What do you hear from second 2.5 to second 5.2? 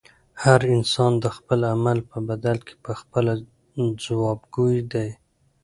کې پخپله ځوابګوی دی.